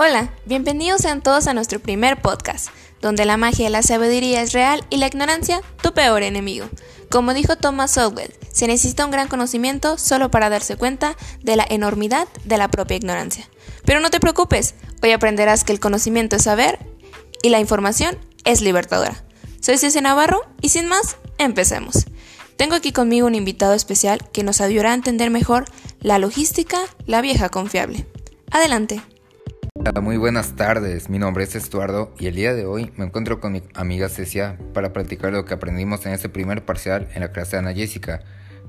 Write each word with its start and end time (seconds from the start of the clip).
Hola, 0.00 0.32
bienvenidos 0.44 1.00
sean 1.00 1.22
todos 1.22 1.48
a 1.48 1.54
nuestro 1.54 1.80
primer 1.80 2.22
podcast, 2.22 2.68
donde 3.00 3.24
la 3.24 3.36
magia 3.36 3.64
de 3.64 3.70
la 3.70 3.82
sabiduría 3.82 4.42
es 4.42 4.52
real 4.52 4.84
y 4.90 4.98
la 4.98 5.08
ignorancia 5.08 5.60
tu 5.82 5.92
peor 5.92 6.22
enemigo. 6.22 6.68
Como 7.10 7.34
dijo 7.34 7.56
Thomas 7.56 7.90
Sowell, 7.90 8.32
se 8.52 8.68
necesita 8.68 9.04
un 9.04 9.10
gran 9.10 9.26
conocimiento 9.26 9.98
solo 9.98 10.30
para 10.30 10.50
darse 10.50 10.76
cuenta 10.76 11.16
de 11.42 11.56
la 11.56 11.66
enormidad 11.68 12.28
de 12.44 12.58
la 12.58 12.68
propia 12.68 12.96
ignorancia. 12.96 13.48
Pero 13.84 13.98
no 13.98 14.10
te 14.10 14.20
preocupes, 14.20 14.76
hoy 15.02 15.10
aprenderás 15.10 15.64
que 15.64 15.72
el 15.72 15.80
conocimiento 15.80 16.36
es 16.36 16.44
saber 16.44 16.78
y 17.42 17.48
la 17.48 17.58
información 17.58 18.16
es 18.44 18.60
libertadora. 18.60 19.24
Soy 19.60 19.78
Ceci 19.78 20.00
Navarro 20.00 20.42
y 20.60 20.68
sin 20.68 20.86
más, 20.86 21.16
empecemos. 21.38 22.06
Tengo 22.56 22.76
aquí 22.76 22.92
conmigo 22.92 23.26
un 23.26 23.34
invitado 23.34 23.74
especial 23.74 24.20
que 24.30 24.44
nos 24.44 24.60
ayudará 24.60 24.92
a 24.92 24.94
entender 24.94 25.30
mejor 25.30 25.64
la 25.98 26.20
logística, 26.20 26.78
la 27.06 27.20
vieja 27.20 27.48
confiable. 27.48 28.06
Adelante. 28.52 29.02
Muy 29.94 30.16
buenas 30.16 30.54
tardes, 30.54 31.08
mi 31.08 31.18
nombre 31.18 31.44
es 31.44 31.54
Estuardo 31.56 32.12
y 32.18 32.26
el 32.26 32.34
día 32.34 32.54
de 32.54 32.66
hoy 32.66 32.92
me 32.96 33.06
encuentro 33.06 33.40
con 33.40 33.52
mi 33.52 33.62
amiga 33.74 34.08
Cecia 34.08 34.58
para 34.74 34.92
platicar 34.92 35.32
lo 35.32 35.44
que 35.44 35.54
aprendimos 35.54 36.04
en 36.04 36.12
este 36.12 36.28
primer 36.28 36.64
parcial 36.64 37.08
en 37.14 37.20
la 37.20 37.32
clase 37.32 37.52
de 37.52 37.60
Ana 37.60 37.72
Jessica, 37.72 38.20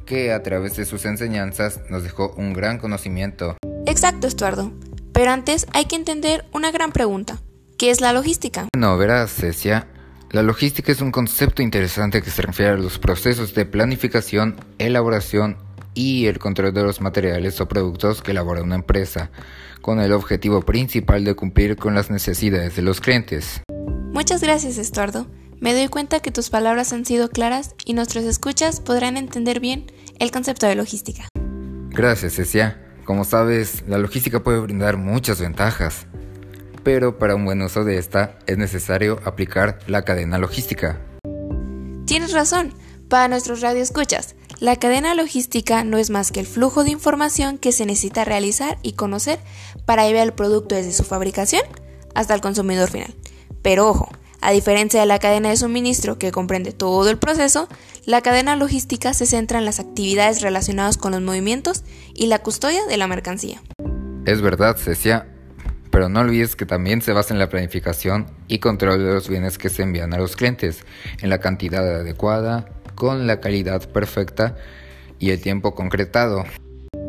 que 0.06 0.32
a 0.32 0.42
través 0.44 0.78
de 0.78 0.86
sus 0.86 1.06
enseñanzas 1.06 1.82
nos 1.90 2.04
dejó 2.04 2.34
un 2.38 2.54
gran 2.54 2.80
conocimiento. 2.80 3.58
Exacto, 3.86 4.28
Estuardo. 4.28 4.72
Pero 5.12 5.32
antes 5.32 5.68
hay 5.74 5.86
que 5.86 5.98
entender 5.98 6.46
una 6.54 6.72
gran 6.72 6.92
pregunta. 6.92 7.40
¿Qué 7.78 7.92
es 7.92 8.02
la 8.02 8.14
logística? 8.14 8.68
Bueno, 8.74 8.98
verás, 8.98 9.32
Cecia, 9.32 9.88
la 10.32 10.42
logística 10.42 10.92
es 10.92 11.02
un 11.02 11.12
concepto 11.12 11.62
interesante 11.62 12.22
que 12.22 12.32
se 12.32 12.42
refiere 12.42 12.72
a 12.72 12.78
los 12.78 12.98
procesos 12.98 13.54
de 13.54 13.66
planificación, 13.66 14.56
elaboración 14.78 15.58
y 15.94 16.28
el 16.28 16.40
control 16.40 16.74
de 16.74 16.84
los 16.84 17.02
materiales 17.02 17.60
o 17.60 17.68
productos 17.68 18.22
que 18.22 18.32
elabora 18.32 18.64
una 18.64 18.76
empresa 18.76 19.32
con 19.82 20.00
el 20.00 20.12
objetivo 20.12 20.62
principal 20.62 21.24
de 21.24 21.36
cumplir 21.36 21.76
con 21.76 21.96
las 21.96 22.10
necesidades 22.10 22.76
de 22.76 22.82
los 22.82 23.02
clientes. 23.02 23.62
Muchas 24.12 24.42
gracias, 24.42 24.78
Estuardo. 24.78 25.28
Me 25.60 25.74
doy 25.74 25.88
cuenta 25.88 26.22
que 26.22 26.32
tus 26.32 26.50
palabras 26.50 26.94
han 26.94 27.06
sido 27.06 27.30
claras 27.30 27.76
y 27.86 27.94
nuestros 27.94 28.24
escuchas 28.24 28.80
podrán 28.80 29.18
entender 29.18 29.60
bien 29.60 29.92
el 30.20 30.32
concepto 30.32 30.68
de 30.68 30.76
logística. 30.76 31.28
Gracias, 31.90 32.36
Cecia. 32.36 32.82
Como 33.04 33.24
sabes, 33.26 33.84
la 33.88 33.98
logística 33.98 34.44
puede 34.44 34.60
brindar 34.60 34.98
muchas 34.98 35.42
ventajas, 35.42 36.06
pero 36.84 37.18
para 37.18 37.36
un 37.36 37.44
buen 37.44 37.62
uso 37.62 37.84
de 37.84 37.98
esta 37.98 38.38
es 38.46 38.58
necesario 38.58 39.20
aplicar 39.26 39.80
la 39.88 40.04
cadena 40.04 40.38
logística. 40.38 41.02
Tienes 42.06 42.32
razón. 42.32 42.74
Para 43.10 43.28
nuestros 43.28 43.62
radioescuchas, 43.62 44.36
la 44.60 44.76
cadena 44.76 45.16
logística 45.16 45.84
no 45.84 45.98
es 45.98 46.12
más 46.12 46.32
que 46.32 46.42
el 46.42 46.46
flujo 46.46 46.84
de 46.84 46.92
información 46.92 47.58
que 47.58 47.72
se 47.72 47.88
necesita 47.88 48.24
realizar 48.24 48.78
y 48.84 48.94
conocer 48.94 49.40
para 49.86 50.06
llevar 50.06 50.28
el 50.28 50.34
producto 50.34 50.76
desde 50.76 50.92
su 50.92 51.04
fabricación 51.04 51.64
hasta 52.14 52.36
el 52.36 52.42
consumidor 52.42 52.88
final. 52.92 53.16
Pero 53.64 53.90
ojo, 53.90 54.12
a 54.42 54.52
diferencia 54.52 55.00
de 55.00 55.08
la 55.08 55.18
cadena 55.18 55.50
de 55.50 55.58
suministro 55.58 56.20
que 56.20 56.32
comprende 56.32 56.72
todo 56.72 57.10
el 57.10 57.18
proceso, 57.18 57.68
la 58.06 58.22
cadena 58.22 58.56
logística 58.56 59.16
se 59.16 59.26
centra 59.26 59.58
en 59.58 59.66
las 59.66 59.80
actividades 59.80 60.44
relacionadas 60.44 60.98
con 60.98 61.14
los 61.14 61.22
movimientos 61.22 61.84
y 62.14 62.28
la 62.28 62.40
custodia 62.40 62.86
de 62.86 62.98
la 62.98 63.08
mercancía. 63.08 63.60
Es 64.28 64.40
verdad, 64.44 64.78
Cecia, 64.78 65.26
pero 65.90 66.10
no 66.10 66.20
olvides 66.20 66.56
que 66.56 66.68
también 66.68 67.02
se 67.02 67.14
basa 67.14 67.34
en 67.34 67.40
la 67.40 67.50
planificación 67.50 68.28
y 68.48 68.60
control 68.60 69.00
de 69.04 69.14
los 69.14 69.28
bienes 69.28 69.58
que 69.58 69.70
se 69.70 69.82
envían 69.82 70.14
a 70.14 70.20
los 70.20 70.36
clientes, 70.36 70.86
en 71.22 71.32
la 71.32 71.40
cantidad 71.40 71.84
adecuada, 71.84 72.70
con 73.00 73.28
la 73.28 73.40
calidad 73.40 73.90
perfecta 73.90 74.58
y 75.20 75.32
el 75.32 75.42
tiempo 75.42 75.74
concretado. 75.74 76.44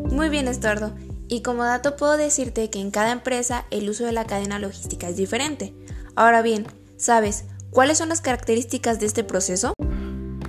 Muy 0.09 0.29
bien, 0.29 0.47
Estuardo. 0.47 0.95
Y 1.27 1.43
como 1.43 1.65
dato 1.65 1.97
puedo 1.97 2.17
decirte 2.17 2.69
que 2.69 2.79
en 2.79 2.91
cada 2.91 3.11
empresa 3.11 3.65
el 3.71 3.89
uso 3.89 4.05
de 4.05 4.13
la 4.13 4.25
cadena 4.25 4.57
logística 4.57 5.09
es 5.09 5.17
diferente. 5.17 5.73
Ahora 6.15 6.41
bien, 6.41 6.65
¿sabes 6.95 7.43
cuáles 7.71 7.97
son 7.97 8.07
las 8.09 8.21
características 8.21 8.99
de 9.01 9.05
este 9.05 9.25
proceso? 9.25 9.73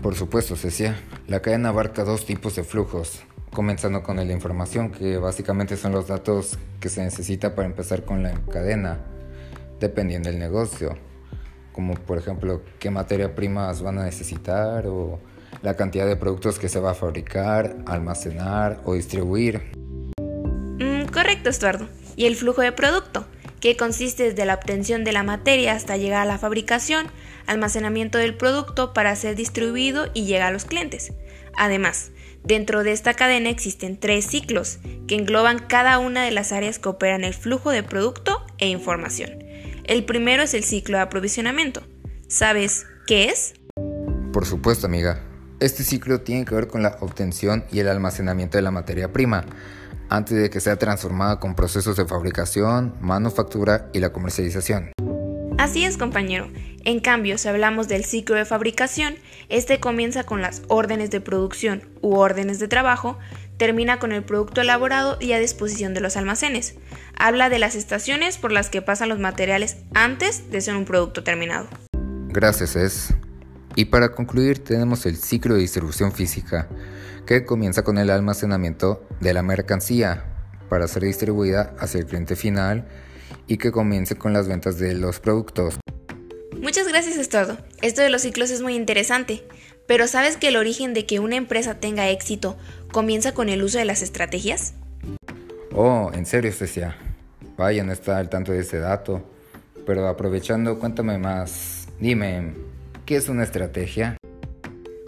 Por 0.01 0.15
supuesto, 0.15 0.57
Cecia. 0.57 0.97
La 1.27 1.43
cadena 1.43 1.71
abarca 1.71 2.05
dos 2.05 2.25
tipos 2.25 2.55
de 2.55 2.63
flujos, 2.63 3.21
comenzando 3.53 4.05
con 4.05 4.17
de 4.17 4.33
información, 4.33 4.93
que 4.93 5.17
básicamente 5.19 5.77
son 5.77 5.91
los 5.91 6.07
datos 6.07 6.57
que 6.79 6.89
se 6.89 7.03
necesita 7.03 7.57
para 7.57 7.67
empezar 7.67 8.05
con 8.05 8.23
la 8.23 8.35
cadena, 8.53 9.01
dependiendo 9.81 10.31
del 10.31 10.39
negocio, 10.39 10.97
como 11.73 11.95
por 11.95 12.19
ejemplo 12.19 12.63
qué 12.79 12.91
materia 12.91 13.35
primas 13.35 13.83
van 13.83 13.99
a 13.99 14.05
necesitar 14.05 14.87
o 14.87 15.19
la 15.63 15.77
cantidad 15.77 16.07
de 16.07 16.17
productos 16.17 16.59
que 16.59 16.69
se 16.69 16.81
va 16.81 16.91
a 16.91 16.95
fabricar, 16.95 17.77
almacenar 17.87 18.81
o 18.85 18.95
distribuir. 18.95 19.63
Mm, 20.79 21.07
correcto, 21.13 21.49
Estuardo. 21.49 21.89
Y 22.17 22.27
el 22.27 22.37
flujo 22.37 22.63
de 22.63 22.73
producto, 22.73 23.25
que 23.61 23.77
consiste 23.77 24.25
desde 24.25 24.45
la 24.45 24.55
obtención 24.55 25.05
de 25.05 25.13
la 25.13 25.23
materia 25.23 25.73
hasta 25.73 25.97
llegar 25.97 26.23
a 26.23 26.27
la 26.27 26.39
fabricación, 26.39 27.07
almacenamiento 27.47 28.19
del 28.19 28.37
producto 28.37 28.93
para 28.93 29.15
ser 29.15 29.37
distribuido 29.37 30.11
y 30.15 30.25
llegar 30.25 30.49
a 30.49 30.53
los 30.53 30.65
clientes. 30.65 31.13
Además, 31.57 32.11
dentro 32.43 32.83
de 32.83 32.93
esta 32.93 33.15
cadena 33.15 33.51
existen 33.51 33.99
tres 33.99 34.27
ciclos 34.27 34.79
que 35.07 35.15
engloban 35.15 35.61
cada 35.61 35.99
una 35.99 36.25
de 36.25 36.33
las 36.33 36.51
áreas 36.51 36.81
que 36.81 36.89
operan 36.89 37.23
el 37.23 37.35
flujo 37.35 37.71
de 37.71 37.85
producto 37.85 38.45
e 38.59 38.69
información. 38.69 39.45
El 39.85 40.05
primero 40.05 40.43
es 40.43 40.55
el 40.55 40.65
ciclo 40.65 40.97
de 40.97 41.05
aprovisionamiento. 41.05 41.83
¿Sabes 42.29 42.87
qué 43.07 43.27
es? 43.27 43.55
Por 44.33 44.47
supuesto, 44.47 44.87
amiga. 44.87 45.32
Este 45.63 45.85
ciclo 45.85 46.23
tiene 46.23 46.45
que 46.45 46.57
ver 46.57 46.67
con 46.67 46.83
la 46.83 46.97
obtención 46.99 47.65
y 47.71 47.79
el 47.79 47.89
almacenamiento 47.89 48.59
de 48.59 48.63
la 48.63 48.73
materia 48.73 49.13
prima, 49.13 49.45
antes 50.09 50.37
de 50.37 50.51
que 50.51 50.59
sea 50.59 50.75
transformada 50.75 51.39
con 51.39 51.55
procesos 51.55 51.97
de 51.97 52.05
fabricación, 52.05 52.97
manufactura 53.01 53.89
y 53.93 54.01
la 54.01 54.13
comercialización. 54.13 54.91
Así 55.59 55.85
es, 55.85 55.97
compañero. 55.99 56.49
En 56.83 56.99
cambio, 56.99 57.39
si 57.39 57.47
hablamos 57.47 57.87
del 57.87 58.05
ciclo 58.05 58.35
de 58.35 58.45
fabricación, 58.45 59.15
este 59.51 59.79
comienza 59.79 60.25
con 60.25 60.43
las 60.43 60.63
órdenes 60.67 61.13
de 61.13 61.21
producción 61.21 61.89
u 62.01 62.17
órdenes 62.17 62.59
de 62.59 62.67
trabajo, 62.67 63.17
termina 63.57 64.01
con 64.01 64.11
el 64.11 64.25
producto 64.25 64.63
elaborado 64.63 65.17
y 65.21 65.31
a 65.33 65.39
disposición 65.39 65.95
de 65.95 66.01
los 66.01 66.17
almacenes. 66.17 66.75
Habla 67.17 67.51
de 67.51 67.61
las 67.61 67.77
estaciones 67.77 68.37
por 68.37 68.51
las 68.51 68.69
que 68.69 68.83
pasan 68.83 69.11
los 69.11 69.21
materiales 69.21 69.77
antes 69.95 70.51
de 70.51 70.61
ser 70.61 70.75
un 70.75 70.87
producto 70.87 71.23
terminado. 71.23 71.69
Gracias, 72.31 72.75
Es. 72.75 73.15
Y 73.75 73.87
para 73.87 74.13
concluir 74.13 74.63
tenemos 74.63 75.07
el 75.07 75.17
ciclo 75.17 75.55
de 75.55 75.61
distribución 75.61 76.13
física, 76.13 76.69
que 77.27 77.45
comienza 77.45 77.83
con 77.83 77.99
el 77.99 78.11
almacenamiento 78.11 79.07
de 79.21 79.33
la 79.33 79.43
mercancía 79.43 80.25
para 80.69 80.89
ser 80.89 81.05
distribuida 81.05 81.75
hacia 81.79 82.01
el 82.01 82.07
cliente 82.07 82.37
final 82.37 82.87
y 83.47 83.57
que 83.57 83.73
comience 83.73 84.17
con 84.17 84.33
las 84.33 84.49
ventas 84.49 84.79
de 84.79 84.95
los 84.95 85.21
productos. 85.21 85.79
Muchas 86.61 86.87
gracias 86.87 87.17
es 87.17 87.29
todo. 87.29 87.59
Esto 87.81 88.03
de 88.03 88.11
los 88.11 88.23
ciclos 88.23 88.51
es 88.51 88.63
muy 88.63 88.75
interesante, 88.75 89.45
pero 89.87 90.07
¿sabes 90.07 90.37
que 90.37 90.49
el 90.49 90.57
origen 90.57 90.95
de 90.95 91.07
que 91.07 91.19
una 91.19 91.37
empresa 91.37 91.81
tenga 91.81 92.09
éxito 92.09 92.57
comienza 92.93 93.33
con 93.33 93.49
el 93.49 93.63
uso 93.63 93.79
de 93.79 93.85
las 93.85 94.03
estrategias? 94.03 94.75
Oh, 95.75 96.11
en 96.15 96.27
serio, 96.27 96.53
Cecia. 96.53 96.97
Vaya, 97.57 97.83
no 97.85 97.93
está 97.93 98.19
al 98.19 98.29
tanto 98.29 98.53
de 98.53 98.61
ese 98.61 98.79
dato. 98.79 99.23
Pero 99.87 100.07
aprovechando, 100.07 100.79
cuéntame 100.79 101.19
más. 101.19 101.89
Dime, 101.99 102.53
¿Qué 103.13 103.19
es 103.19 103.29
una 103.29 103.43
estrategia? 103.43 104.17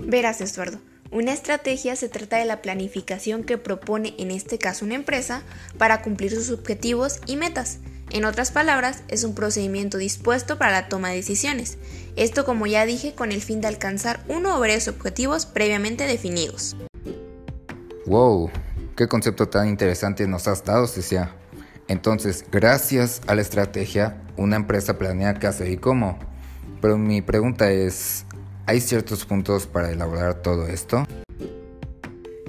Verás, 0.04 0.42
Estuardo. 0.42 0.76
Una 1.10 1.32
estrategia 1.32 1.96
se 1.96 2.10
trata 2.10 2.36
de 2.36 2.44
la 2.44 2.60
planificación 2.60 3.44
que 3.44 3.56
propone 3.56 4.12
en 4.18 4.30
este 4.30 4.58
caso 4.58 4.84
una 4.84 4.94
empresa 4.94 5.42
para 5.78 6.02
cumplir 6.02 6.32
sus 6.32 6.50
objetivos 6.50 7.20
y 7.26 7.36
metas. 7.36 7.78
En 8.10 8.26
otras 8.26 8.52
palabras, 8.52 9.04
es 9.08 9.24
un 9.24 9.34
procedimiento 9.34 9.96
dispuesto 9.96 10.58
para 10.58 10.72
la 10.72 10.88
toma 10.90 11.08
de 11.08 11.16
decisiones. 11.16 11.78
Esto, 12.14 12.44
como 12.44 12.66
ya 12.66 12.84
dije, 12.84 13.14
con 13.14 13.32
el 13.32 13.40
fin 13.40 13.62
de 13.62 13.68
alcanzar 13.68 14.22
uno 14.28 14.54
o 14.54 14.60
varios 14.60 14.86
objetivos 14.86 15.46
previamente 15.46 16.06
definidos. 16.06 16.76
¡Wow! 18.04 18.50
¡Qué 18.96 19.08
concepto 19.08 19.48
tan 19.48 19.66
interesante 19.66 20.28
nos 20.28 20.46
has 20.46 20.62
dado, 20.62 20.86
Cecia! 20.88 21.34
Entonces, 21.88 22.44
gracias 22.52 23.22
a 23.26 23.34
la 23.34 23.40
estrategia, 23.40 24.22
una 24.36 24.56
empresa 24.56 24.98
planea 24.98 25.32
qué 25.38 25.46
hacer 25.46 25.70
y 25.70 25.78
cómo. 25.78 26.33
Pero 26.84 26.98
mi 26.98 27.22
pregunta 27.22 27.72
es, 27.72 28.26
¿hay 28.66 28.78
ciertos 28.78 29.24
puntos 29.24 29.66
para 29.66 29.90
elaborar 29.90 30.42
todo 30.42 30.66
esto? 30.66 31.06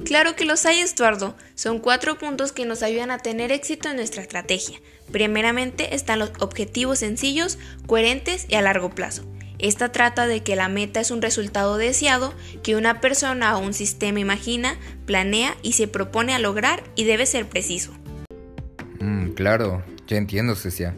Claro 0.03 0.35
que 0.35 0.43
los 0.43 0.65
hay, 0.65 0.79
Estuardo. 0.79 1.37
Son 1.53 1.79
cuatro 1.79 2.17
puntos 2.17 2.51
que 2.51 2.65
nos 2.65 2.83
ayudan 2.83 3.11
a 3.11 3.19
tener 3.19 3.53
éxito 3.53 3.87
en 3.87 3.95
nuestra 3.95 4.21
estrategia. 4.21 4.81
Primeramente 5.09 5.95
están 5.95 6.19
los 6.19 6.33
objetivos 6.41 6.99
sencillos, 6.99 7.57
coherentes 7.87 8.45
y 8.49 8.55
a 8.55 8.61
largo 8.61 8.89
plazo. 8.89 9.23
Esta 9.57 9.93
trata 9.93 10.27
de 10.27 10.43
que 10.43 10.57
la 10.57 10.67
meta 10.67 10.99
es 10.99 11.11
un 11.11 11.21
resultado 11.21 11.77
deseado 11.77 12.33
que 12.61 12.75
una 12.75 12.99
persona 12.99 13.55
o 13.55 13.61
un 13.61 13.73
sistema 13.73 14.19
imagina, 14.19 14.75
planea 15.05 15.55
y 15.61 15.71
se 15.71 15.87
propone 15.87 16.33
a 16.33 16.39
lograr 16.39 16.83
y 16.95 17.05
debe 17.05 17.25
ser 17.25 17.47
preciso. 17.47 17.93
Mm, 18.99 19.29
claro, 19.29 19.81
ya 20.07 20.17
entiendo, 20.17 20.55
Cecia. 20.55 20.93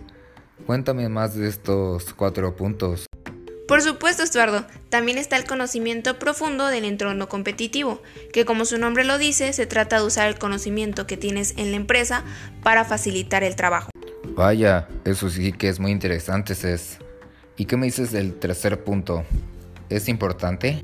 Cuéntame 0.65 1.07
más 1.07 1.35
de 1.35 1.47
estos 1.47 2.15
cuatro 2.15 2.55
puntos. 2.55 3.06
Por 3.77 3.83
supuesto, 3.83 4.23
Estuardo, 4.23 4.65
también 4.89 5.19
está 5.19 5.35
el 5.35 5.45
conocimiento 5.45 6.17
profundo 6.17 6.65
del 6.65 6.83
entorno 6.83 7.29
competitivo, 7.29 8.01
que 8.33 8.43
como 8.43 8.65
su 8.65 8.79
nombre 8.79 9.03
lo 9.03 9.19
dice, 9.19 9.53
se 9.53 9.67
trata 9.67 9.99
de 9.99 10.05
usar 10.07 10.27
el 10.27 10.39
conocimiento 10.39 11.05
que 11.05 11.15
tienes 11.15 11.53
en 11.57 11.69
la 11.69 11.77
empresa 11.77 12.23
para 12.63 12.85
facilitar 12.85 13.43
el 13.43 13.55
trabajo. 13.55 13.91
Vaya, 14.29 14.87
eso 15.05 15.29
sí 15.29 15.53
que 15.53 15.69
es 15.69 15.79
muy 15.79 15.91
interesante, 15.91 16.55
Cés. 16.55 16.97
¿Y 17.55 17.65
qué 17.65 17.77
me 17.77 17.85
dices 17.85 18.11
del 18.11 18.33
tercer 18.39 18.83
punto? 18.83 19.23
¿Es 19.89 20.09
importante? 20.09 20.81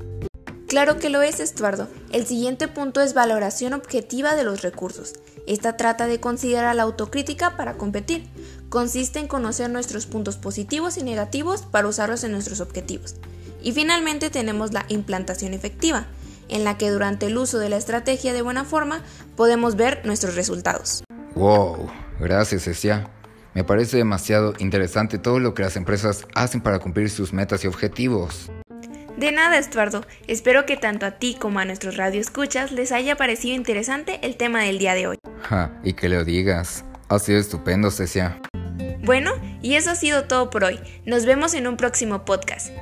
Claro 0.68 1.00
que 1.00 1.10
lo 1.10 1.20
es, 1.20 1.40
Estuardo. 1.40 1.88
El 2.12 2.26
siguiente 2.26 2.68
punto 2.68 3.00
es 3.00 3.12
valoración 3.12 3.72
objetiva 3.72 4.36
de 4.36 4.44
los 4.44 4.62
recursos. 4.62 5.14
Esta 5.46 5.76
trata 5.76 6.06
de 6.06 6.20
considerar 6.20 6.74
la 6.74 6.84
autocrítica 6.84 7.56
para 7.56 7.74
competir. 7.74 8.28
Consiste 8.68 9.18
en 9.18 9.28
conocer 9.28 9.70
nuestros 9.70 10.06
puntos 10.06 10.36
positivos 10.36 10.96
y 10.96 11.02
negativos 11.02 11.62
para 11.62 11.86
usarlos 11.86 12.24
en 12.24 12.32
nuestros 12.32 12.60
objetivos. 12.60 13.16
Y 13.62 13.72
finalmente 13.72 14.30
tenemos 14.30 14.72
la 14.72 14.84
implantación 14.88 15.54
efectiva, 15.54 16.06
en 16.48 16.64
la 16.64 16.76
que 16.78 16.90
durante 16.90 17.26
el 17.26 17.36
uso 17.36 17.58
de 17.58 17.68
la 17.68 17.76
estrategia 17.76 18.32
de 18.32 18.42
buena 18.42 18.64
forma 18.64 19.02
podemos 19.36 19.76
ver 19.76 20.04
nuestros 20.04 20.34
resultados. 20.34 21.04
Wow, 21.34 21.90
gracias 22.20 22.64
Cecia. 22.64 23.10
Me 23.54 23.64
parece 23.64 23.96
demasiado 23.96 24.54
interesante 24.58 25.18
todo 25.18 25.38
lo 25.38 25.54
que 25.54 25.62
las 25.62 25.76
empresas 25.76 26.26
hacen 26.34 26.60
para 26.60 26.80
cumplir 26.80 27.08
sus 27.08 27.32
metas 27.32 27.64
y 27.64 27.68
objetivos. 27.68 28.50
De 29.16 29.30
nada, 29.30 29.58
Estuardo. 29.58 30.04
Espero 30.26 30.66
que 30.66 30.76
tanto 30.76 31.06
a 31.06 31.12
ti 31.12 31.36
como 31.38 31.60
a 31.60 31.64
nuestros 31.64 31.96
radioescuchas 31.96 32.72
les 32.72 32.90
haya 32.90 33.16
parecido 33.16 33.54
interesante 33.54 34.18
el 34.22 34.36
tema 34.36 34.62
del 34.62 34.78
día 34.78 34.94
de 34.94 35.06
hoy. 35.06 35.18
Ja, 35.48 35.70
y 35.82 35.92
que 35.92 36.08
lo 36.08 36.24
digas. 36.24 36.84
Ha 37.08 37.18
sido 37.18 37.38
estupendo, 37.38 37.90
Cecia. 37.90 38.40
Bueno, 39.04 39.32
y 39.60 39.74
eso 39.74 39.90
ha 39.90 39.94
sido 39.94 40.24
todo 40.24 40.48
por 40.48 40.64
hoy. 40.64 40.80
Nos 41.04 41.26
vemos 41.26 41.52
en 41.52 41.66
un 41.66 41.76
próximo 41.76 42.24
podcast. 42.24 42.72